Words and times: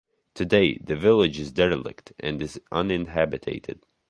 Today, 0.33 0.79
the 0.83 0.95
village 0.95 1.39
is 1.39 1.51
derelict 1.51 2.11
and 2.19 2.41
is 2.41 2.59
uninhabited. 2.71 3.85